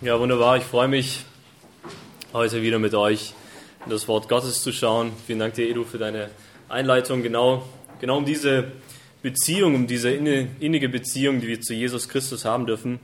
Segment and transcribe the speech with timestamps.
[0.00, 0.56] Ja, wunderbar.
[0.58, 1.24] Ich freue mich,
[2.32, 3.34] heute wieder mit euch
[3.84, 5.10] in das Wort Gottes zu schauen.
[5.26, 6.30] Vielen Dank dir, Edu, für deine
[6.68, 7.24] Einleitung.
[7.24, 7.68] Genau,
[8.00, 8.70] genau um diese
[9.22, 13.00] Beziehung, um diese innige Beziehung, die wir zu Jesus Christus haben dürfen,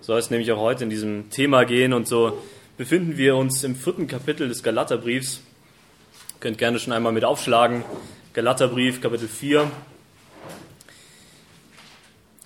[0.00, 1.92] soll es nämlich auch heute in diesem Thema gehen.
[1.92, 2.40] Und so
[2.76, 5.40] befinden wir uns im vierten Kapitel des Galaterbriefs.
[6.36, 7.82] Ihr könnt gerne schon einmal mit aufschlagen.
[8.32, 9.68] Galaterbrief, Kapitel 4.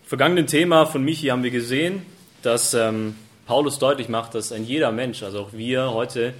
[0.07, 2.07] Vergangenen Thema von Michi haben wir gesehen,
[2.41, 3.17] dass ähm,
[3.53, 6.33] Paulus deutlich macht, dass ein jeder Mensch, also auch wir heute,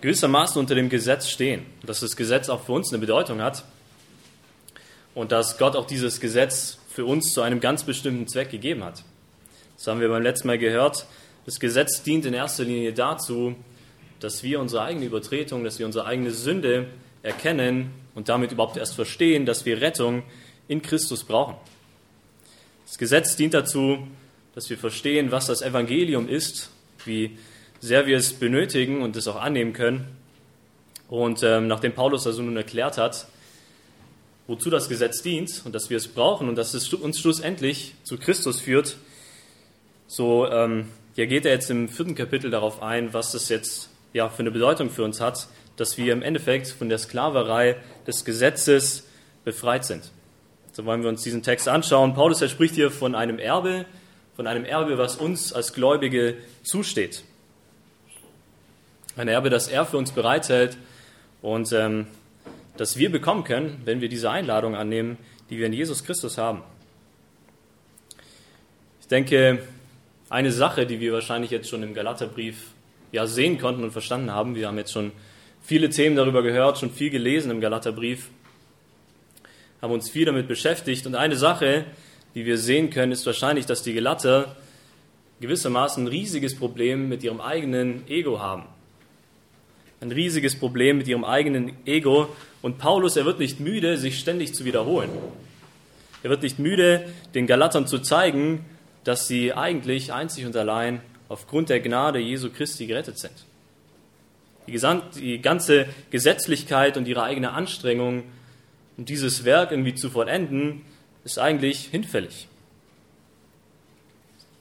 [0.00, 1.66] gewissermaßen unter dem Gesetz stehen.
[1.84, 3.64] Dass das Gesetz auch für uns eine Bedeutung hat
[5.14, 9.04] und dass Gott auch dieses Gesetz für uns zu einem ganz bestimmten Zweck gegeben hat.
[9.76, 11.04] Das haben wir beim letzten Mal gehört.
[11.44, 13.54] Das Gesetz dient in erster Linie dazu,
[14.18, 16.86] dass wir unsere eigene Übertretung, dass wir unsere eigene Sünde
[17.22, 20.22] erkennen und damit überhaupt erst verstehen, dass wir Rettung
[20.66, 21.56] in Christus brauchen.
[22.86, 24.08] Das Gesetz dient dazu,
[24.56, 26.70] dass wir verstehen, was das Evangelium ist,
[27.04, 27.36] wie
[27.78, 30.06] sehr wir es benötigen und es auch annehmen können.
[31.08, 33.26] Und ähm, nachdem Paulus also nun erklärt hat,
[34.46, 38.16] wozu das Gesetz dient und dass wir es brauchen und dass es uns schlussendlich zu
[38.16, 38.96] Christus führt,
[40.06, 44.30] so ähm, ja, geht er jetzt im vierten Kapitel darauf ein, was das jetzt ja,
[44.30, 47.76] für eine Bedeutung für uns hat, dass wir im Endeffekt von der Sklaverei
[48.06, 49.06] des Gesetzes
[49.44, 50.10] befreit sind.
[50.72, 52.14] So wollen wir uns diesen Text anschauen.
[52.14, 53.84] Paulus, er spricht hier von einem Erbe,
[54.36, 57.24] von einem Erbe, was uns als Gläubige zusteht.
[59.16, 60.76] Ein Erbe, das er für uns bereithält
[61.40, 62.06] und ähm,
[62.76, 65.16] das wir bekommen können, wenn wir diese Einladung annehmen,
[65.48, 66.62] die wir in Jesus Christus haben.
[69.00, 69.60] Ich denke,
[70.28, 72.72] eine Sache, die wir wahrscheinlich jetzt schon im Galaterbrief
[73.12, 75.12] ja sehen konnten und verstanden haben, wir haben jetzt schon
[75.62, 78.28] viele Themen darüber gehört, schon viel gelesen im Galaterbrief,
[79.80, 81.86] haben uns viel damit beschäftigt und eine Sache,
[82.36, 84.56] wie wir sehen können, ist wahrscheinlich, dass die Gelatter
[85.40, 88.64] gewissermaßen ein riesiges Problem mit ihrem eigenen Ego haben.
[90.02, 92.28] Ein riesiges Problem mit ihrem eigenen Ego.
[92.60, 95.08] Und Paulus, er wird nicht müde, sich ständig zu wiederholen.
[96.22, 98.66] Er wird nicht müde, den Galatern zu zeigen,
[99.02, 103.46] dass sie eigentlich einzig und allein aufgrund der Gnade Jesu Christi gerettet sind.
[104.66, 108.24] Die, ganze Gesetzlichkeit und ihre eigene Anstrengung,
[108.98, 110.82] um dieses Werk irgendwie zu vollenden,
[111.26, 112.46] ist eigentlich hinfällig.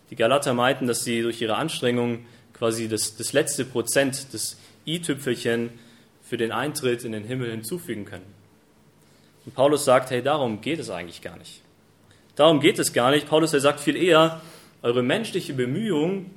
[0.10, 5.70] Die Galater meinten, dass sie durch ihre Anstrengungen quasi das, das letzte Prozent, das i-Tüpfelchen
[6.24, 8.26] für den Eintritt in den Himmel hinzufügen können.
[9.46, 11.62] Und Paulus sagt, hey, darum geht es eigentlich gar nicht.
[12.36, 13.28] Darum geht es gar nicht.
[13.28, 14.42] Paulus, er sagt viel eher,
[14.82, 16.32] eure menschliche Bemühung,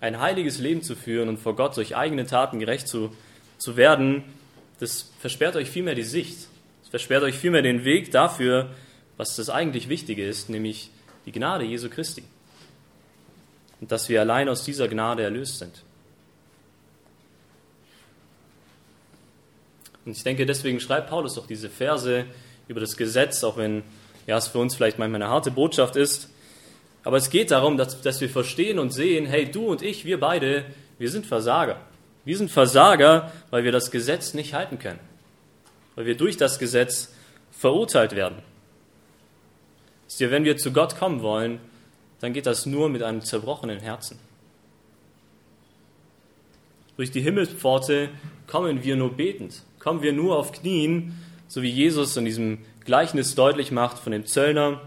[0.00, 3.10] ein heiliges Leben zu führen und vor Gott durch eigene Taten gerecht zu,
[3.58, 4.22] zu werden,
[4.78, 6.46] das versperrt euch vielmehr die Sicht.
[6.84, 8.70] Es versperrt euch vielmehr den Weg dafür,
[9.18, 10.90] was das eigentlich Wichtige ist, nämlich
[11.26, 12.22] die Gnade Jesu Christi.
[13.80, 15.82] Und dass wir allein aus dieser Gnade erlöst sind.
[20.06, 22.24] Und ich denke, deswegen schreibt Paulus doch diese Verse
[22.66, 23.82] über das Gesetz, auch wenn
[24.26, 26.30] ja, es für uns vielleicht manchmal eine harte Botschaft ist.
[27.04, 30.20] Aber es geht darum, dass, dass wir verstehen und sehen, hey, du und ich, wir
[30.20, 30.64] beide,
[30.98, 31.80] wir sind Versager.
[32.24, 35.00] Wir sind Versager, weil wir das Gesetz nicht halten können.
[35.94, 37.12] Weil wir durch das Gesetz
[37.50, 38.36] verurteilt werden.
[40.08, 41.60] Wisst ihr, wenn wir zu Gott kommen wollen,
[42.20, 44.18] dann geht das nur mit einem zerbrochenen Herzen.
[46.96, 48.08] Durch die Himmelspforte
[48.46, 51.14] kommen wir nur betend, kommen wir nur auf Knien,
[51.46, 54.80] so wie Jesus in diesem Gleichnis deutlich macht von dem Zöllner,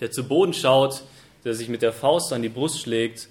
[0.00, 1.04] der zu Boden schaut,
[1.44, 3.28] der sich mit der Faust an die Brust schlägt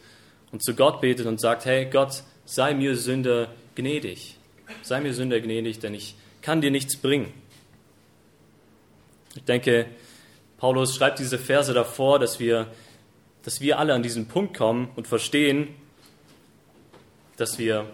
[0.54, 4.38] und zu Gott betet und sagt, hey Gott, sei mir Sünder gnädig,
[4.84, 7.34] sei mir Sünder gnädig, denn ich kann dir nichts bringen.
[9.36, 9.88] Ich denke,
[10.58, 12.68] Paulus schreibt diese Verse davor, dass wir,
[13.44, 15.68] dass wir alle an diesen Punkt kommen und verstehen,
[17.38, 17.86] dass wir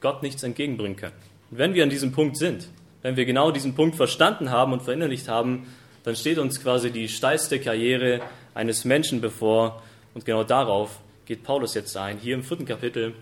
[0.00, 1.14] Gott nichts entgegenbringen können.
[1.50, 2.68] Und wenn wir an diesem Punkt sind,
[3.02, 5.66] wenn wir genau diesen Punkt verstanden haben und verinnerlicht haben,
[6.02, 8.20] dann steht uns quasi die steilste Karriere
[8.54, 9.82] eines Menschen bevor.
[10.14, 13.14] Und genau darauf geht Paulus jetzt ein, hier im vierten Kapitel.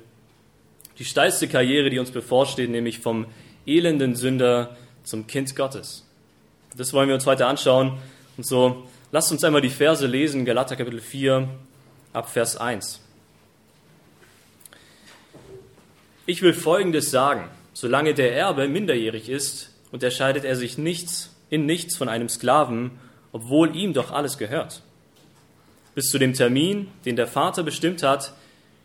[0.99, 3.27] Die steilste Karriere, die uns bevorsteht, nämlich vom
[3.67, 6.07] elenden Sünder zum Kind Gottes.
[6.77, 7.99] Das wollen wir uns heute anschauen.
[8.39, 11.49] Und so, lasst uns einmal die Verse lesen, Galater Kapitel 4,
[12.13, 13.01] ab Vers 1.
[16.25, 17.51] Ich will Folgendes sagen.
[17.73, 22.93] Solange der Erbe minderjährig ist, unterscheidet er sich nichts, in nichts von einem Sklaven,
[23.33, 24.83] obwohl ihm doch alles gehört.
[25.97, 28.35] Bis zu dem Termin, den der Vater bestimmt hat,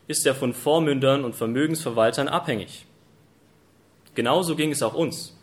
[0.08, 2.86] ist er von Vormündern und Vermögensverwaltern abhängig.
[4.16, 5.33] Genauso ging es auch uns.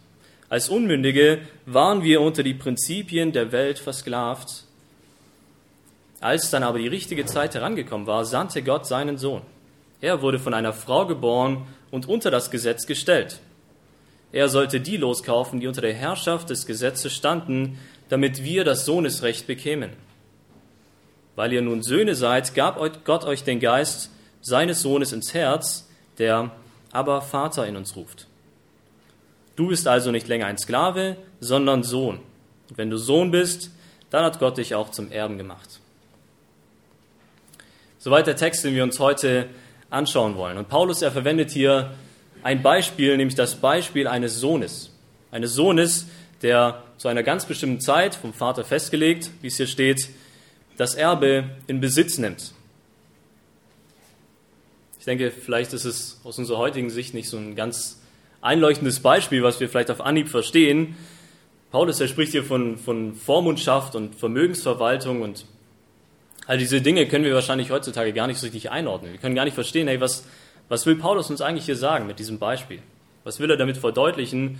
[0.51, 4.65] Als Unmündige waren wir unter die Prinzipien der Welt versklavt.
[6.19, 9.43] Als dann aber die richtige Zeit herangekommen war, sandte Gott seinen Sohn.
[10.01, 13.39] Er wurde von einer Frau geboren und unter das Gesetz gestellt.
[14.33, 19.47] Er sollte die loskaufen, die unter der Herrschaft des Gesetzes standen, damit wir das Sohnesrecht
[19.47, 19.91] bekämen.
[21.37, 24.11] Weil ihr nun Söhne seid, gab Gott euch den Geist
[24.41, 25.87] seines Sohnes ins Herz,
[26.17, 26.51] der
[26.91, 28.27] aber Vater in uns ruft.
[29.61, 32.17] Du bist also nicht länger ein Sklave, sondern Sohn.
[32.67, 33.69] Und wenn du Sohn bist,
[34.09, 35.79] dann hat Gott dich auch zum Erben gemacht.
[37.99, 39.45] Soweit der Text, den wir uns heute
[39.91, 40.57] anschauen wollen.
[40.57, 41.93] Und Paulus, er verwendet hier
[42.41, 44.89] ein Beispiel, nämlich das Beispiel eines Sohnes.
[45.29, 46.07] Eines Sohnes,
[46.41, 50.09] der zu einer ganz bestimmten Zeit vom Vater festgelegt, wie es hier steht,
[50.77, 52.51] das Erbe in Besitz nimmt.
[54.97, 58.00] Ich denke, vielleicht ist es aus unserer heutigen Sicht nicht so ein ganz
[58.41, 60.95] einleuchtendes Beispiel, was wir vielleicht auf Anhieb verstehen.
[61.71, 65.45] Paulus, er spricht hier von, von Vormundschaft und Vermögensverwaltung und
[66.47, 69.13] all diese Dinge können wir wahrscheinlich heutzutage gar nicht so richtig einordnen.
[69.13, 70.25] Wir können gar nicht verstehen, hey, was,
[70.67, 72.79] was will Paulus uns eigentlich hier sagen mit diesem Beispiel?
[73.23, 74.59] Was will er damit verdeutlichen?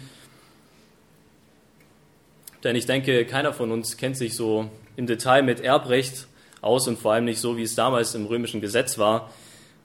[2.64, 6.28] Denn ich denke, keiner von uns kennt sich so im Detail mit Erbrecht
[6.62, 9.32] aus und vor allem nicht so, wie es damals im römischen Gesetz war.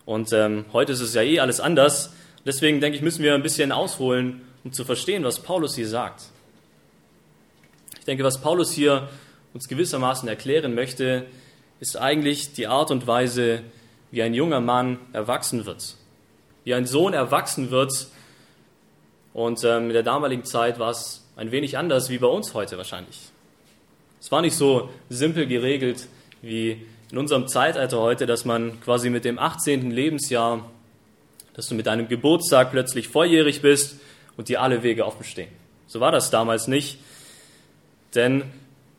[0.04, 2.12] Und ähm, heute ist es ja eh alles anders.
[2.46, 6.22] Deswegen denke ich, müssen wir ein bisschen ausholen, um zu verstehen, was Paulus hier sagt.
[7.98, 9.08] Ich denke, was Paulus hier
[9.52, 11.26] uns gewissermaßen erklären möchte,
[11.80, 13.62] ist eigentlich die Art und Weise,
[14.12, 15.96] wie ein junger Mann erwachsen wird.
[16.62, 18.06] Wie ein Sohn erwachsen wird.
[19.34, 22.76] Und ähm, in der damaligen Zeit war es ein wenig anders wie bei uns heute
[22.76, 23.18] wahrscheinlich.
[24.20, 26.06] Es war nicht so simpel geregelt
[26.42, 29.90] wie in unserem Zeitalter heute, dass man quasi mit dem 18.
[29.90, 30.70] Lebensjahr
[31.56, 33.98] dass du mit deinem Geburtstag plötzlich volljährig bist
[34.36, 35.48] und dir alle Wege offen stehen.
[35.86, 36.98] So war das damals nicht,
[38.14, 38.44] denn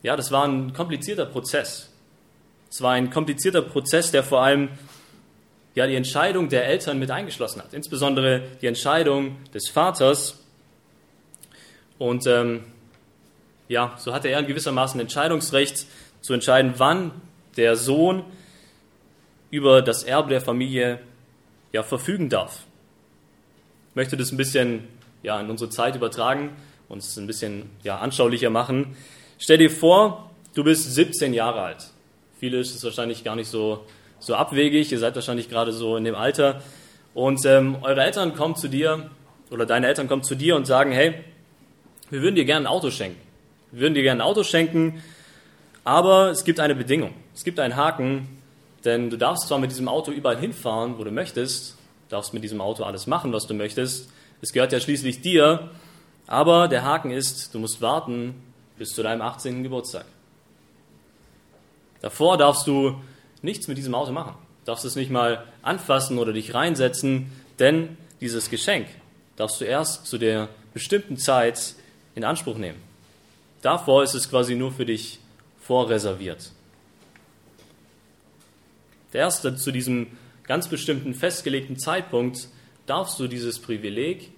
[0.02, 1.92] ja, das war ein komplizierter Prozess.
[2.70, 4.70] Es war ein komplizierter Prozess, der vor allem
[5.76, 10.44] ja, die Entscheidung der Eltern mit eingeschlossen hat, insbesondere die Entscheidung des Vaters.
[12.00, 12.64] Und ähm,
[13.68, 15.86] ja, so hatte er in gewissermaßen Entscheidungsrecht
[16.22, 17.12] zu entscheiden, wann
[17.56, 18.24] der Sohn
[19.52, 21.00] über das Erbe der Familie
[21.72, 22.64] ja, verfügen darf.
[23.90, 24.88] Ich möchte das ein bisschen
[25.24, 26.52] ja, in unsere Zeit übertragen
[26.90, 28.96] und es ein bisschen ja, anschaulicher machen.
[29.40, 31.88] Stell dir vor, du bist 17 Jahre alt.
[32.40, 33.86] Viele ist es wahrscheinlich gar nicht so,
[34.20, 36.62] so abwegig, ihr seid wahrscheinlich gerade so in dem Alter.
[37.14, 39.10] Und ähm, eure Eltern kommen zu dir
[39.50, 41.16] oder deine Eltern kommen zu dir und sagen, hey,
[42.10, 43.20] wir würden dir gerne ein Auto schenken.
[43.72, 45.04] Wir würden dir gerne ein Auto schenken,
[45.84, 47.14] aber es gibt eine Bedingung.
[47.34, 48.37] Es gibt einen Haken,
[48.88, 51.76] denn du darfst zwar mit diesem Auto überall hinfahren, wo du möchtest,
[52.08, 54.10] darfst mit diesem Auto alles machen, was du möchtest.
[54.42, 55.72] Es gehört ja schließlich dir.
[56.26, 58.34] Aber der Haken ist, du musst warten
[58.78, 59.62] bis zu deinem 18.
[59.62, 60.06] Geburtstag.
[62.02, 62.96] Davor darfst du
[63.42, 64.36] nichts mit diesem Auto machen.
[64.62, 67.30] Du darfst es nicht mal anfassen oder dich reinsetzen,
[67.60, 68.88] denn dieses Geschenk
[69.36, 71.76] darfst du erst zu der bestimmten Zeit
[72.16, 72.82] in Anspruch nehmen.
[73.62, 75.20] Davor ist es quasi nur für dich
[75.60, 76.52] vorreserviert.
[79.18, 80.08] Erst zu diesem
[80.44, 82.50] ganz bestimmten festgelegten Zeitpunkt
[82.86, 84.30] darfst du dieses Privileg,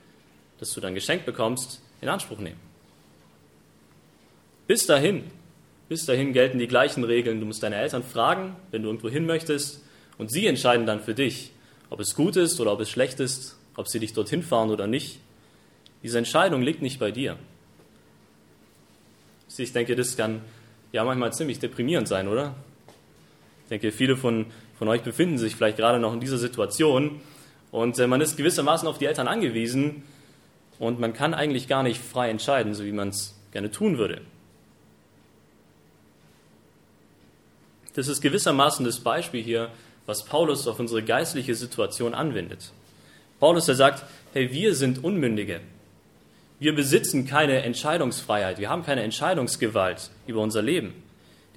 [0.57, 2.59] das du dann geschenkt bekommst, in Anspruch nehmen.
[4.67, 5.25] Bis dahin,
[5.89, 7.41] bis dahin gelten die gleichen Regeln.
[7.41, 9.83] Du musst deine Eltern fragen, wenn du irgendwo hin möchtest,
[10.17, 11.51] und sie entscheiden dann für dich,
[11.89, 14.87] ob es gut ist oder ob es schlecht ist, ob sie dich dorthin fahren oder
[14.87, 15.19] nicht.
[16.03, 17.37] Diese Entscheidung liegt nicht bei dir.
[19.57, 20.41] Ich denke, das kann
[20.93, 22.55] ja manchmal ziemlich deprimierend sein, oder?
[23.69, 24.47] Ich denke, viele von,
[24.79, 27.19] von euch befinden sich vielleicht gerade noch in dieser Situation
[27.69, 30.03] und äh, man ist gewissermaßen auf die Eltern angewiesen
[30.79, 34.21] und man kann eigentlich gar nicht frei entscheiden, so wie man es gerne tun würde.
[37.93, 39.69] Das ist gewissermaßen das Beispiel hier,
[40.05, 42.71] was Paulus auf unsere geistliche Situation anwendet.
[43.41, 45.59] Paulus, der sagt, hey, wir sind Unmündige.
[46.59, 48.59] Wir besitzen keine Entscheidungsfreiheit.
[48.59, 50.93] Wir haben keine Entscheidungsgewalt über unser Leben.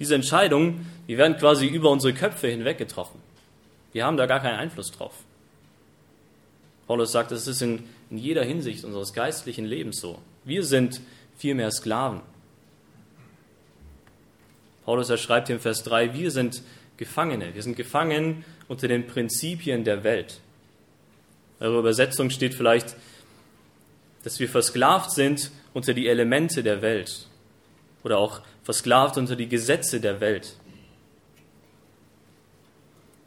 [0.03, 3.21] Diese Entscheidungen, die werden quasi über unsere Köpfe hinweg getroffen.
[3.93, 5.13] Wir haben da gar keinen Einfluss drauf.
[6.87, 10.19] Paulus sagt, das ist in, in jeder Hinsicht unseres geistlichen Lebens so.
[10.43, 10.99] Wir sind
[11.37, 12.19] vielmehr Sklaven.
[14.83, 16.63] Paulus erschreibt hier im Vers 3, wir sind
[16.97, 17.55] Gefangene.
[17.55, 20.41] Wir sind gefangen unter den Prinzipien der Welt.
[21.61, 22.97] Eure Übersetzung steht vielleicht,
[24.23, 27.29] dass wir versklavt sind unter die Elemente der Welt
[28.03, 30.55] oder auch versklavt unter die Gesetze der Welt.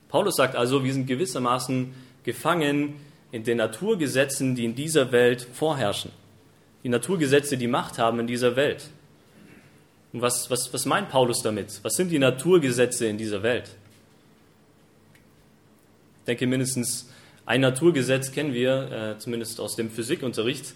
[0.09, 2.95] Paulus sagt also, wir sind gewissermaßen gefangen
[3.33, 6.11] in den Naturgesetzen, die in dieser Welt vorherrschen.
[6.85, 8.89] Die Naturgesetze, die Macht haben in dieser Welt.
[10.13, 11.81] Und was, was, was meint Paulus damit?
[11.83, 13.69] Was sind die Naturgesetze in dieser Welt?
[16.21, 17.09] Ich denke, mindestens
[17.47, 20.75] Ein Naturgesetz kennen wir, äh, zumindest aus dem Physikunterricht,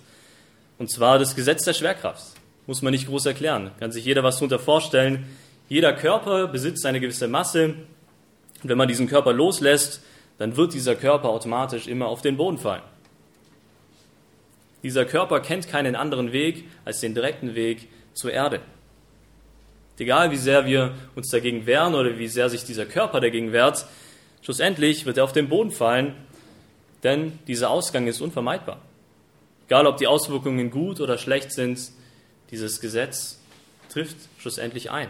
[0.78, 2.39] und zwar das Gesetz der Schwerkraft.
[2.70, 3.72] Muss man nicht groß erklären.
[3.80, 5.26] Kann sich jeder was darunter vorstellen.
[5.68, 7.74] Jeder Körper besitzt eine gewisse Masse.
[8.62, 10.04] Und wenn man diesen Körper loslässt,
[10.38, 12.84] dann wird dieser Körper automatisch immer auf den Boden fallen.
[14.84, 18.60] Dieser Körper kennt keinen anderen Weg als den direkten Weg zur Erde.
[19.98, 23.84] Egal wie sehr wir uns dagegen wehren oder wie sehr sich dieser Körper dagegen wehrt,
[24.42, 26.14] schlussendlich wird er auf den Boden fallen,
[27.02, 28.80] denn dieser Ausgang ist unvermeidbar.
[29.66, 31.80] Egal ob die Auswirkungen gut oder schlecht sind,
[32.50, 33.38] dieses Gesetz
[33.88, 35.08] trifft schlussendlich ein.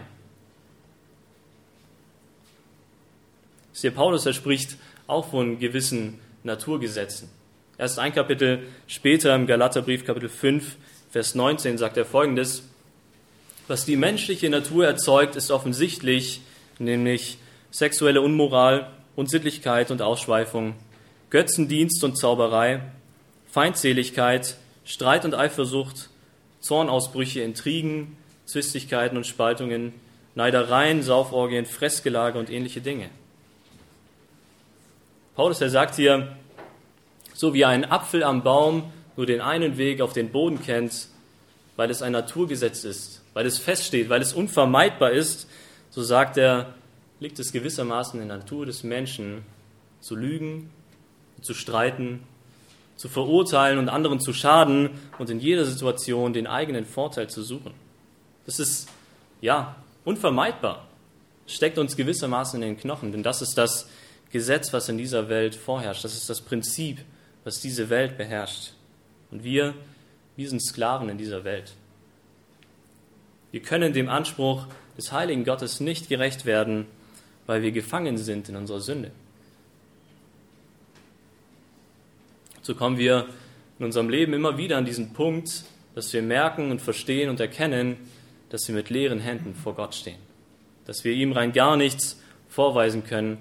[3.73, 7.29] Siehe Paulus, er spricht auch von gewissen Naturgesetzen.
[7.77, 10.75] Erst ein Kapitel später im Galaterbrief, Kapitel 5,
[11.09, 12.63] Vers 19, sagt er folgendes:
[13.67, 16.41] Was die menschliche Natur erzeugt, ist offensichtlich,
[16.77, 17.39] nämlich
[17.71, 20.75] sexuelle Unmoral, Unsittlichkeit und Ausschweifung,
[21.31, 22.83] Götzendienst und Zauberei,
[23.49, 26.10] Feindseligkeit, Streit und Eifersucht,
[26.61, 29.93] Zornausbrüche, Intrigen, Zwistigkeiten und Spaltungen,
[30.35, 33.09] Neidereien, Sauforgien, Fressgelage und ähnliche Dinge.
[35.35, 36.35] Paulus, er sagt hier,
[37.33, 41.07] so wie ein Apfel am Baum nur den einen Weg auf den Boden kennt,
[41.75, 45.47] weil es ein Naturgesetz ist, weil es feststeht, weil es unvermeidbar ist,
[45.89, 46.73] so sagt er,
[47.19, 49.43] liegt es gewissermaßen in der Natur des Menschen,
[49.99, 50.69] zu lügen,
[51.41, 52.23] zu streiten,
[53.01, 57.73] zu verurteilen und anderen zu schaden und in jeder Situation den eigenen Vorteil zu suchen.
[58.45, 58.87] Das ist,
[59.41, 60.87] ja, unvermeidbar,
[61.47, 63.89] steckt uns gewissermaßen in den Knochen, denn das ist das
[64.31, 66.03] Gesetz, was in dieser Welt vorherrscht.
[66.03, 66.99] Das ist das Prinzip,
[67.43, 68.73] was diese Welt beherrscht.
[69.31, 69.73] Und wir,
[70.35, 71.73] wir sind Sklaven in dieser Welt.
[73.49, 76.85] Wir können dem Anspruch des heiligen Gottes nicht gerecht werden,
[77.47, 79.09] weil wir gefangen sind in unserer Sünde.
[82.61, 83.27] So kommen wir
[83.79, 85.63] in unserem Leben immer wieder an diesen Punkt,
[85.95, 87.97] dass wir merken und verstehen und erkennen,
[88.49, 90.19] dass wir mit leeren Händen vor Gott stehen.
[90.85, 93.39] Dass wir ihm rein gar nichts vorweisen können,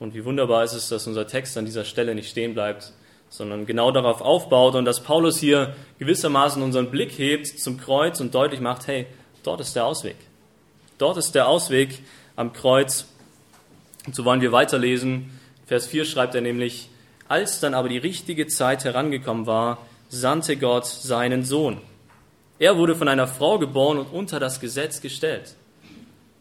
[0.00, 2.94] Und wie wunderbar ist es, dass unser Text an dieser Stelle nicht stehen bleibt,
[3.28, 8.34] sondern genau darauf aufbaut und dass Paulus hier gewissermaßen unseren Blick hebt zum Kreuz und
[8.34, 9.06] deutlich macht, hey,
[9.44, 10.16] dort ist der Ausweg.
[10.96, 12.00] Dort ist der Ausweg
[12.34, 13.06] am Kreuz.
[14.10, 15.30] Und so wollen wir weiterlesen.
[15.66, 16.88] Vers 4 schreibt er nämlich,
[17.28, 21.80] als dann aber die richtige Zeit herangekommen war, sandte Gott seinen Sohn.
[22.58, 25.54] Er wurde von einer Frau geboren und unter das Gesetz gestellt.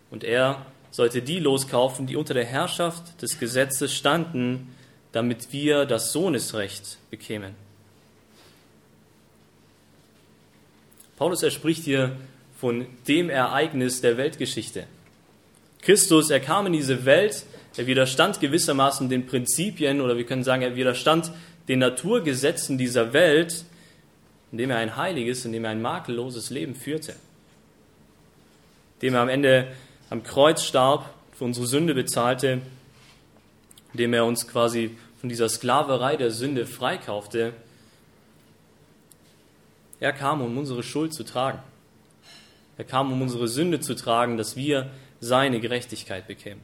[0.10, 4.76] Und er sollte die loskaufen, die unter der Herrschaft des Gesetzes standen,
[5.12, 7.54] damit wir das Sohnesrecht bekämen.
[11.18, 12.18] Paulus er spricht hier
[12.58, 14.88] von dem Ereignis der Weltgeschichte.
[15.82, 17.46] Christus, er kam in diese Welt,
[17.78, 21.32] er widerstand gewissermaßen den Prinzipien oder wir können sagen, er widerstand
[21.68, 23.64] den Naturgesetzen dieser Welt,
[24.52, 27.16] indem er ein heiliges, indem er ein makelloses Leben führte,
[28.96, 29.68] indem er am Ende
[30.10, 32.62] am Kreuz starb, für unsere Sünde bezahlte,
[33.94, 37.54] indem er uns quasi von dieser Sklaverei der Sünde freikaufte.
[40.02, 41.60] Er kam, um unsere Schuld zu tragen.
[42.78, 46.62] Er kam, um unsere Sünde zu tragen, dass wir seine Gerechtigkeit bekämen.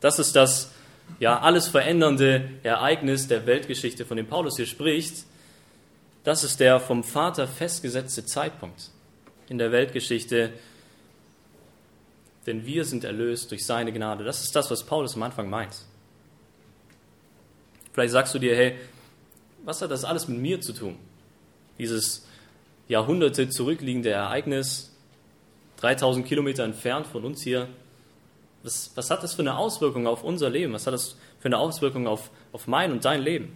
[0.00, 0.72] Das ist das
[1.18, 5.24] ja alles verändernde Ereignis der Weltgeschichte, von dem Paulus hier spricht.
[6.24, 8.90] Das ist der vom Vater festgesetzte Zeitpunkt
[9.48, 10.52] in der Weltgeschichte,
[12.46, 14.24] denn wir sind erlöst durch seine Gnade.
[14.24, 15.76] Das ist das, was Paulus am Anfang meint.
[17.92, 18.76] Vielleicht sagst du dir, hey,
[19.64, 20.96] was hat das alles mit mir zu tun?
[21.78, 22.26] Dieses
[22.88, 24.93] Jahrhunderte zurückliegende Ereignis,
[25.84, 27.68] 3000 Kilometer entfernt von uns hier.
[28.62, 30.72] Was, was hat das für eine Auswirkung auf unser Leben?
[30.72, 33.54] Was hat das für eine Auswirkung auf, auf mein und dein Leben?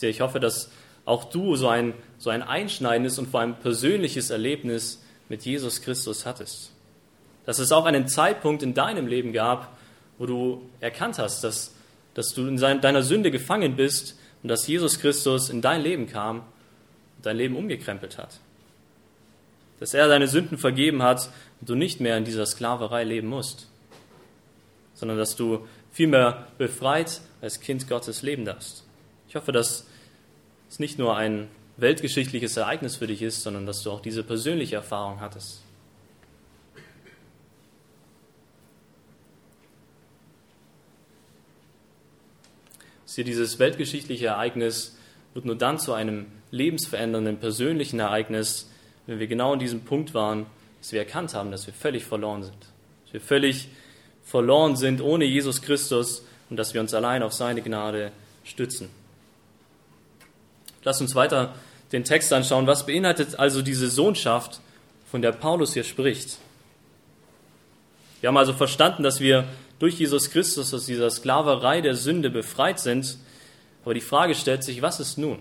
[0.00, 0.70] Ich hoffe, dass
[1.04, 6.24] auch du so ein, so ein einschneidendes und vor allem persönliches Erlebnis mit Jesus Christus
[6.24, 6.72] hattest.
[7.44, 9.76] Dass es auch einen Zeitpunkt in deinem Leben gab,
[10.16, 11.74] wo du erkannt hast, dass,
[12.14, 16.38] dass du in deiner Sünde gefangen bist und dass Jesus Christus in dein Leben kam
[16.38, 18.40] und dein Leben umgekrempelt hat.
[19.80, 23.66] Dass er deine Sünden vergeben hat und du nicht mehr in dieser Sklaverei leben musst,
[24.94, 28.84] sondern dass du vielmehr befreit als Kind Gottes leben darfst.
[29.28, 29.86] Ich hoffe, dass
[30.68, 34.76] es nicht nur ein weltgeschichtliches Ereignis für dich ist, sondern dass du auch diese persönliche
[34.76, 35.62] Erfahrung hattest.
[43.06, 44.96] Sieh, dieses weltgeschichtliche Ereignis
[45.34, 48.70] wird nur dann zu einem lebensverändernden persönlichen Ereignis,
[49.10, 50.46] wenn wir genau an diesem Punkt waren,
[50.78, 52.56] dass wir erkannt haben, dass wir völlig verloren sind.
[53.06, 53.66] Dass wir völlig
[54.24, 58.12] verloren sind ohne Jesus Christus und dass wir uns allein auf seine Gnade
[58.44, 58.88] stützen.
[60.84, 61.56] Lass uns weiter
[61.90, 62.68] den Text anschauen.
[62.68, 64.60] Was beinhaltet also diese Sohnschaft,
[65.10, 66.38] von der Paulus hier spricht?
[68.20, 69.44] Wir haben also verstanden, dass wir
[69.80, 73.18] durch Jesus Christus aus dieser Sklaverei der Sünde befreit sind.
[73.82, 75.40] Aber die Frage stellt sich, was ist nun?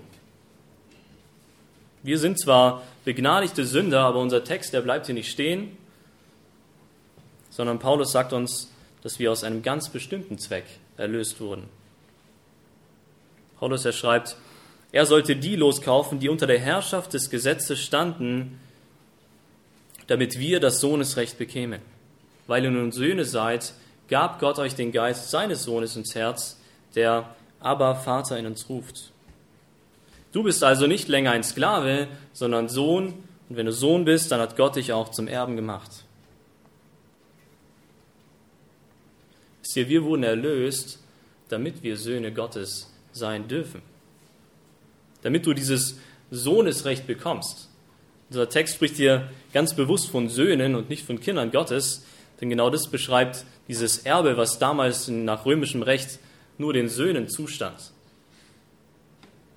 [2.04, 5.78] Wir sind zwar begnadigte Sünder, aber unser Text, der bleibt hier nicht stehen,
[7.50, 8.72] sondern Paulus sagt uns,
[9.04, 10.66] dass wir aus einem ganz bestimmten Zweck
[10.98, 11.64] erlöst wurden.
[13.60, 14.38] Paulus, er schreibt,
[14.92, 18.60] er sollte die loskaufen, die unter der Herrschaft des Gesetzes standen,
[20.08, 21.82] damit wir das Sohnesrecht bekämen.
[22.48, 23.74] Weil ihr nun Söhne seid,
[24.08, 26.58] gab Gott euch den Geist seines Sohnes ins Herz,
[26.96, 29.12] der aber Vater in uns ruft.
[30.32, 33.14] Du bist also nicht länger ein Sklave, sondern Sohn,
[33.50, 35.90] und wenn du Sohn bist, dann hat Gott dich auch zum Erben gemacht.
[39.62, 41.00] Wisst ihr, wir wurden erlöst,
[41.50, 43.82] damit wir Söhne Gottes sein dürfen.
[45.24, 45.98] Damit du dieses
[46.32, 47.70] Sohnesrecht bekommst.
[48.30, 52.06] Unser Text spricht hier ganz bewusst von Söhnen und nicht von Kindern Gottes,
[52.40, 56.20] denn genau das beschreibt dieses Erbe, was damals nach römischem Recht
[56.60, 57.92] nur den Söhnen zustand.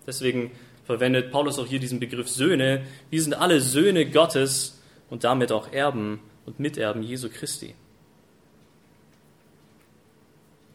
[0.06, 0.50] Deswegen
[0.84, 2.84] verwendet Paulus auch hier diesen Begriff Söhne.
[3.10, 4.80] Wir sind alle Söhne Gottes
[5.10, 7.74] und damit auch Erben und Miterben Jesu Christi.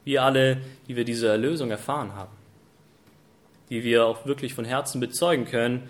[0.05, 2.31] Wir alle, die wir diese Erlösung erfahren haben,
[3.69, 5.89] die wir auch wirklich von Herzen bezeugen können,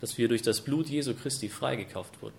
[0.00, 2.34] dass wir durch das Blut Jesu Christi freigekauft wurden.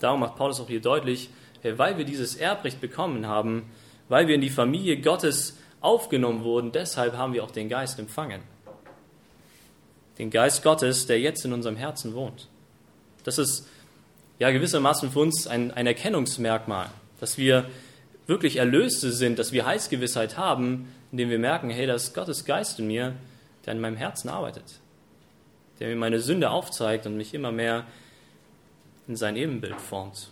[0.00, 1.30] Darum macht Paulus auch hier deutlich,
[1.62, 3.70] weil wir dieses Erbrecht bekommen haben,
[4.12, 8.42] weil wir in die Familie Gottes aufgenommen wurden, deshalb haben wir auch den Geist empfangen.
[10.18, 12.46] Den Geist Gottes, der jetzt in unserem Herzen wohnt.
[13.24, 13.66] Das ist
[14.38, 17.70] ja gewissermaßen für uns ein, ein Erkennungsmerkmal, dass wir
[18.26, 22.80] wirklich Erlöste sind, dass wir Heilsgewissheit haben, indem wir merken, hey, das ist Gottes Geist
[22.80, 23.14] in mir,
[23.64, 24.78] der in meinem Herzen arbeitet,
[25.80, 27.86] der mir meine Sünde aufzeigt und mich immer mehr
[29.08, 30.28] in sein Ebenbild formt.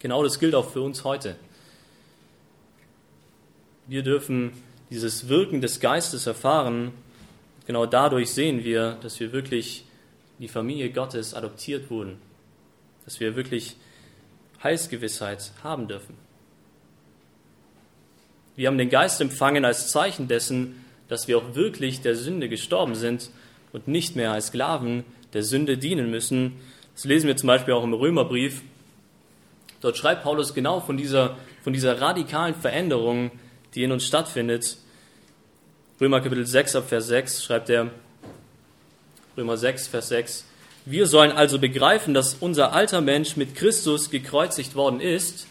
[0.00, 1.36] Genau das gilt auch für uns heute.
[3.86, 4.52] Wir dürfen
[4.90, 6.92] dieses Wirken des Geistes erfahren.
[7.66, 9.84] Genau dadurch sehen wir, dass wir wirklich
[10.38, 12.16] die Familie Gottes adoptiert wurden,
[13.04, 13.76] dass wir wirklich
[14.62, 16.14] Heilsgewissheit haben dürfen.
[18.56, 22.94] Wir haben den Geist empfangen als Zeichen dessen, dass wir auch wirklich der Sünde gestorben
[22.94, 23.30] sind
[23.72, 26.52] und nicht mehr als Sklaven der Sünde dienen müssen.
[26.94, 28.62] Das lesen wir zum Beispiel auch im Römerbrief.
[29.80, 33.30] Dort schreibt Paulus genau von dieser, von dieser radikalen Veränderung,
[33.74, 34.76] die in uns stattfindet.
[36.00, 37.90] Römer Kapitel 6 ab Vers 6 schreibt er,
[39.36, 40.44] Römer 6, Vers 6,
[40.86, 45.46] wir sollen also begreifen, dass unser alter Mensch mit Christus gekreuzigt worden ist,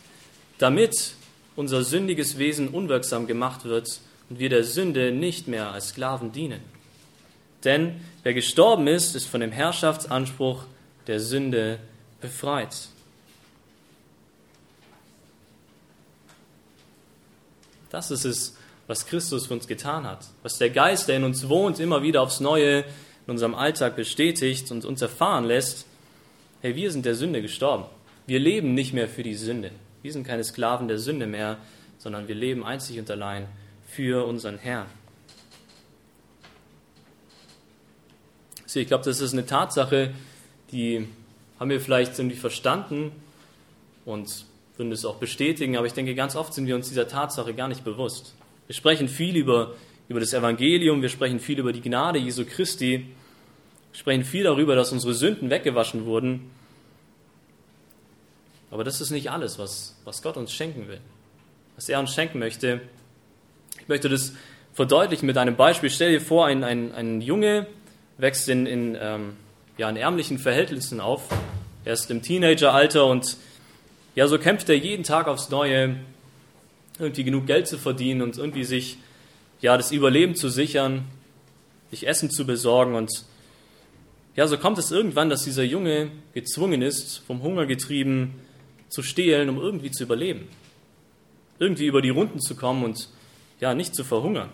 [0.58, 1.13] damit
[1.56, 6.62] unser sündiges Wesen unwirksam gemacht wird und wir der Sünde nicht mehr als Sklaven dienen.
[7.63, 10.63] Denn wer gestorben ist, ist von dem Herrschaftsanspruch
[11.08, 11.80] der Sünde
[12.22, 12.89] befreit.
[17.89, 18.56] Das ist es,
[18.88, 22.21] was Christus für uns getan hat, was der Geist, der in uns wohnt, immer wieder
[22.21, 25.86] aufs Neue in unserem Alltag bestätigt und uns erfahren lässt,
[26.62, 27.86] hey, wir sind der Sünde gestorben.
[28.25, 29.71] Wir leben nicht mehr für die Sünde.
[30.02, 31.58] Wir sind keine Sklaven der Sünde mehr,
[31.97, 33.47] sondern wir leben einzig und allein
[33.88, 34.88] für unseren Herrn.
[38.73, 40.13] Ich glaube, das ist eine Tatsache,
[40.71, 41.08] die
[41.60, 43.12] haben wir vielleicht irgendwie verstanden
[44.06, 44.45] und
[44.80, 47.68] würden es auch bestätigen, aber ich denke, ganz oft sind wir uns dieser Tatsache gar
[47.68, 48.34] nicht bewusst.
[48.65, 49.76] Wir sprechen viel über,
[50.08, 53.08] über das Evangelium, wir sprechen viel über die Gnade Jesu Christi,
[53.92, 56.50] wir sprechen viel darüber, dass unsere Sünden weggewaschen wurden.
[58.72, 61.02] Aber das ist nicht alles, was, was Gott uns schenken will,
[61.76, 62.80] was er uns schenken möchte.
[63.82, 64.32] Ich möchte das
[64.74, 65.89] verdeutlichen mit einem Beispiel.
[65.89, 67.68] Stell dir vor, ein, ein, ein Junge,
[68.18, 69.36] wächst in, in, ähm,
[69.78, 71.28] ja, in ärmlichen Verhältnissen auf.
[71.84, 73.36] Er ist im Teenageralter und
[74.19, 75.95] ja, so kämpft er jeden Tag aufs Neue,
[76.99, 78.97] irgendwie genug Geld zu verdienen und irgendwie sich
[79.62, 81.05] ja, das Überleben zu sichern,
[81.89, 82.95] sich Essen zu besorgen.
[82.95, 83.10] Und
[84.36, 88.41] ja, so kommt es irgendwann, dass dieser Junge gezwungen ist, vom Hunger getrieben,
[88.89, 90.49] zu stehlen, um irgendwie zu überleben.
[91.58, 93.08] Irgendwie über die Runden zu kommen und
[93.62, 94.49] ja, nicht zu verhungern.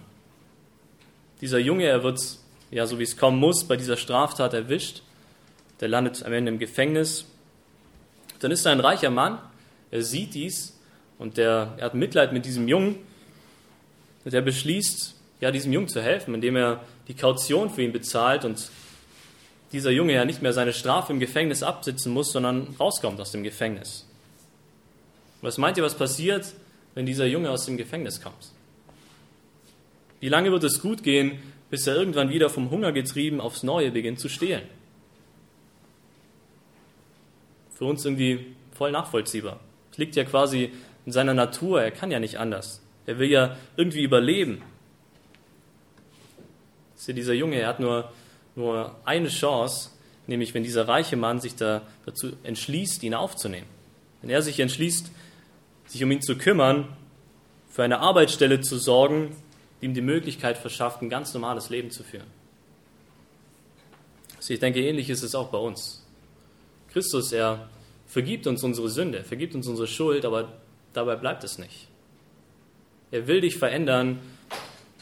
[1.41, 2.19] Dieser Junge, er wird
[2.69, 5.01] ja, so wie es kommen muss, bei dieser Straftat erwischt.
[5.79, 7.25] Der landet am Ende im Gefängnis.
[8.41, 9.39] Dann ist er ein reicher Mann,
[9.95, 10.77] er sieht dies
[11.17, 12.97] und der, er hat Mitleid mit diesem Jungen
[14.25, 18.45] und er beschließt, ja, diesem Jungen zu helfen, indem er die Kaution für ihn bezahlt
[18.45, 18.69] und
[19.71, 23.43] dieser Junge ja nicht mehr seine Strafe im Gefängnis absitzen muss, sondern rauskommt aus dem
[23.43, 24.05] Gefängnis.
[25.41, 26.53] Was meint ihr, was passiert,
[26.93, 28.51] wenn dieser Junge aus dem Gefängnis kommt?
[30.19, 33.91] Wie lange wird es gut gehen, bis er irgendwann wieder vom Hunger getrieben aufs Neue
[33.91, 34.63] beginnt zu stehlen?
[37.73, 39.59] Für uns irgendwie voll nachvollziehbar.
[39.95, 40.73] Es liegt ja quasi
[41.05, 42.81] in seiner Natur, er kann ja nicht anders.
[43.05, 44.61] Er will ja irgendwie überleben.
[46.91, 48.11] Das ist ja dieser Junge, er hat nur,
[48.57, 49.91] nur eine Chance,
[50.27, 53.67] nämlich wenn dieser reiche Mann sich da, dazu entschließt, ihn aufzunehmen.
[54.21, 55.09] Wenn er sich entschließt,
[55.87, 56.89] sich um ihn zu kümmern,
[57.71, 59.33] für eine Arbeitsstelle zu sorgen,
[59.79, 62.27] die ihm die Möglichkeit verschafft, ein ganz normales Leben zu führen.
[64.35, 66.05] Also ich denke, ähnlich ist es auch bei uns.
[66.91, 67.69] Christus, er
[68.07, 70.53] vergibt uns unsere Sünde, vergibt uns unsere Schuld, aber
[70.93, 71.87] dabei bleibt es nicht.
[73.11, 74.19] Er will dich verändern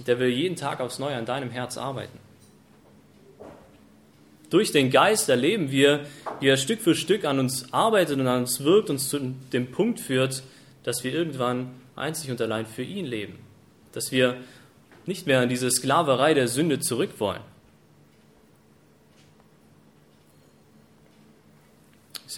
[0.08, 2.20] der will jeden Tag aufs Neue an deinem Herz arbeiten.
[4.50, 6.06] Durch den Geist erleben wir,
[6.40, 9.20] wie er Stück für Stück an uns arbeitet und an uns wirkt, uns zu
[9.52, 10.44] dem Punkt führt,
[10.84, 13.40] dass wir irgendwann einzig und allein für ihn leben.
[13.94, 14.38] Dass wir
[15.06, 17.42] nicht mehr in diese Sklaverei der Sünde zurück wollen.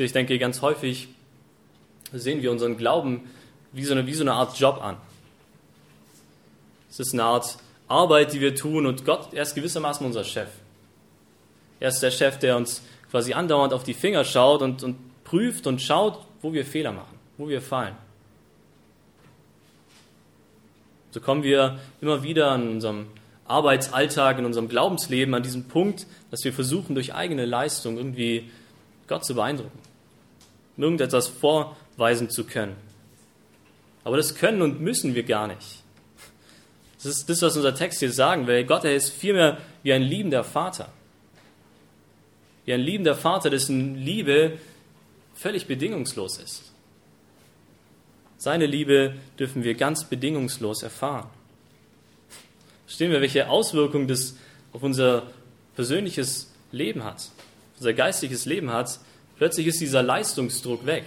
[0.04, 1.08] Ich denke, ganz häufig
[2.12, 3.30] sehen wir unseren Glauben
[3.72, 4.98] wie so eine, wie so eine Art Job an.
[6.90, 10.50] Es ist eine Art Arbeit, die wir tun und Gott, er ist gewissermaßen unser Chef.
[11.80, 12.82] Er ist der Chef, der uns
[13.12, 17.18] quasi andauernd auf die Finger schaut und, und prüft und schaut, wo wir Fehler machen,
[17.38, 17.96] wo wir fallen.
[21.12, 23.08] So kommen wir immer wieder in unserem
[23.46, 28.50] Arbeitsalltag, in unserem Glaubensleben an diesen Punkt, dass wir versuchen, durch eigene Leistung irgendwie
[29.08, 29.80] Gott zu beeindrucken,
[30.78, 32.76] irgendetwas vorweisen zu können.
[34.04, 35.84] Aber das können und müssen wir gar nicht.
[36.98, 38.66] Das ist das, was unser Text hier sagen will.
[38.66, 40.92] Gott, er ist vielmehr wie ein liebender Vater.
[42.66, 44.58] Wie ein liebender Vater, dessen Liebe
[45.36, 46.72] völlig bedingungslos ist.
[48.38, 51.30] Seine Liebe dürfen wir ganz bedingungslos erfahren.
[52.86, 54.36] Verstehen wir, welche Auswirkungen das
[54.72, 55.24] auf unser
[55.76, 57.30] persönliches Leben hat,
[57.86, 59.00] unser geistiges Leben hat?
[59.38, 61.04] Plötzlich ist dieser Leistungsdruck weg.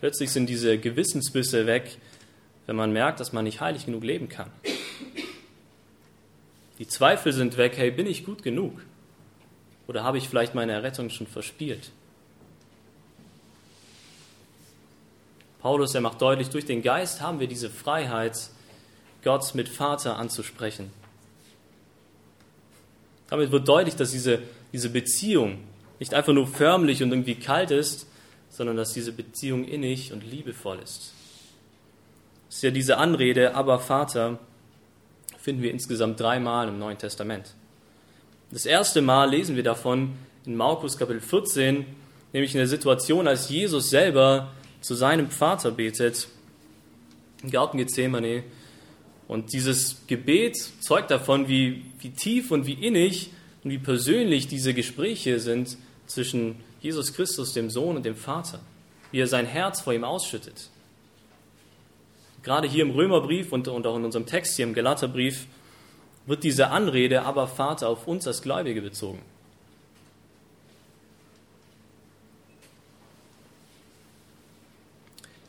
[0.00, 1.98] Plötzlich sind diese Gewissensbisse weg,
[2.66, 4.50] wenn man merkt, dass man nicht heilig genug leben kann.
[6.80, 8.80] Die Zweifel sind weg, hey, bin ich gut genug?
[9.86, 11.92] Oder habe ich vielleicht meine Errettung schon verspielt?
[15.60, 18.48] Paulus, er macht deutlich, durch den Geist haben wir diese Freiheit,
[19.22, 20.90] Gott mit Vater anzusprechen.
[23.30, 25.58] Damit wird deutlich, dass diese, diese Beziehung
[25.98, 28.08] nicht einfach nur förmlich und irgendwie kalt ist,
[28.48, 31.12] sondern dass diese Beziehung innig und liebevoll ist.
[32.48, 34.38] Das ist ja diese Anrede, aber Vater,
[35.38, 37.54] finden wir insgesamt dreimal im Neuen Testament.
[38.50, 40.12] Das erste Mal lesen wir davon
[40.44, 41.86] in Markus Kapitel 14,
[42.32, 46.28] nämlich in der Situation, als Jesus selber zu seinem Vater betet,
[47.42, 48.44] im Garten Gethsemane.
[49.28, 53.30] Und dieses Gebet zeugt davon, wie, wie tief und wie innig
[53.64, 58.60] und wie persönlich diese Gespräche sind zwischen Jesus Christus, dem Sohn und dem Vater.
[59.12, 60.70] Wie er sein Herz vor ihm ausschüttet.
[62.42, 65.46] Gerade hier im Römerbrief und, auch in unserem Text hier im Galaterbrief
[66.26, 69.20] wird diese Anrede, aber Vater, auf uns als Gläubige bezogen.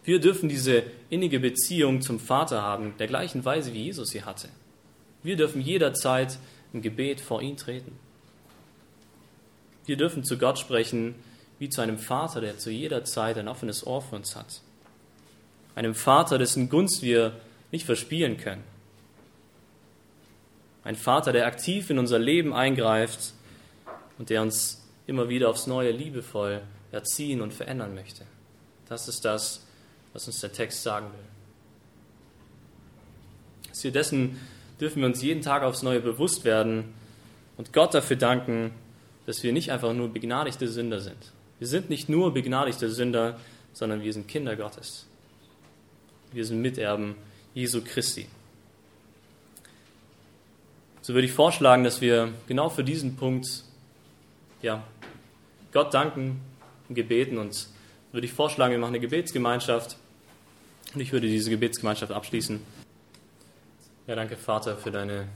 [0.04, 4.49] Wir dürfen diese innige Beziehung zum Vater haben, der gleichen Weise wie Jesus sie hatte.
[5.23, 6.38] Wir dürfen jederzeit
[6.73, 7.97] im Gebet vor ihn treten.
[9.86, 11.15] Wir dürfen zu Gott sprechen
[11.60, 14.62] wie zu einem Vater, der zu jeder Zeit ein offenes Ohr für uns hat
[15.76, 17.34] einem Vater, dessen Gunst wir
[17.72, 18.63] nicht verspielen können.
[20.84, 23.34] Ein Vater, der aktiv in unser Leben eingreift
[24.17, 28.26] und der uns immer wieder aufs Neue liebevoll erziehen und verändern möchte.
[28.89, 29.65] Das ist das,
[30.12, 31.26] was uns der Text sagen will.
[33.72, 34.39] Zu dessen
[34.80, 36.93] dürfen wir uns jeden Tag aufs Neue bewusst werden
[37.58, 38.72] und Gott dafür danken,
[39.25, 41.31] dass wir nicht einfach nur begnadigte Sünder sind.
[41.59, 43.39] Wir sind nicht nur begnadigte Sünder,
[43.73, 45.05] sondern wir sind Kinder Gottes.
[46.31, 47.15] Wir sind Miterben
[47.53, 48.27] Jesu Christi.
[51.01, 53.45] So würde ich vorschlagen, dass wir genau für diesen Punkt
[54.62, 54.83] ja,
[55.71, 56.41] Gott danken
[56.88, 57.67] und gebeten und
[58.12, 59.97] würde ich vorschlagen, wir machen eine Gebetsgemeinschaft
[60.93, 62.62] und ich würde diese Gebetsgemeinschaft abschließen.
[64.07, 65.27] Ja, danke Vater für deine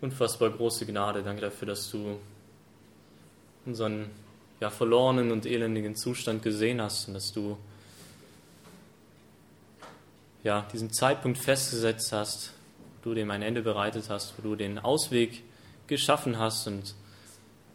[0.00, 1.22] unfassbar große Gnade.
[1.22, 2.18] Danke dafür, dass du
[3.66, 4.10] unseren
[4.60, 7.58] ja, verlorenen und elendigen Zustand gesehen hast und dass du
[10.44, 12.52] ja, diesen Zeitpunkt festgesetzt hast,
[13.02, 15.42] du dem ein Ende bereitet hast, wo du den Ausweg
[15.86, 16.66] geschaffen hast.
[16.66, 16.94] Und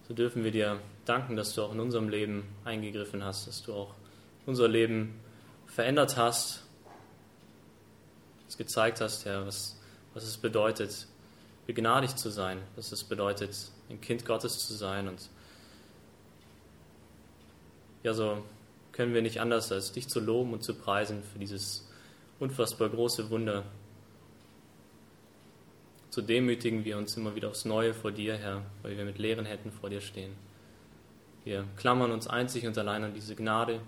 [0.08, 3.74] so dürfen wir dir danken, dass du auch in unserem Leben eingegriffen hast, dass du
[3.74, 3.94] auch
[4.46, 5.20] unser Leben
[5.68, 6.64] verändert hast,
[8.46, 9.78] uns gezeigt hast, Herr, was,
[10.14, 11.08] was es bedeutet,
[11.68, 13.56] begnadigt zu sein, was es bedeutet,
[13.90, 15.08] ein Kind Gottes zu sein.
[15.08, 15.30] Und
[18.04, 18.44] ja, so
[18.92, 21.88] können wir nicht anders, als dich zu loben und zu preisen für dieses
[22.40, 23.64] unfassbar große Wunder.
[26.10, 29.46] So demütigen wir uns immer wieder aufs Neue vor dir, Herr, weil wir mit leeren
[29.46, 30.36] Händen vor dir stehen.
[31.46, 33.82] Wir klammern uns einzig und allein an diese Gnade.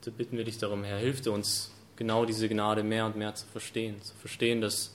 [0.00, 3.34] So bitten wir dich darum, Herr, hilf dir uns, genau diese Gnade mehr und mehr
[3.34, 4.00] zu verstehen.
[4.02, 4.94] Zu verstehen, dass,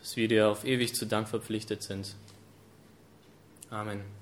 [0.00, 2.14] dass wir dir auf ewig zu Dank verpflichtet sind.
[3.72, 4.21] Amen.